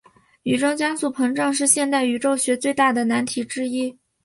[0.41, 3.95] 宇宙加速膨胀是现代宇宙学的最大难题之一。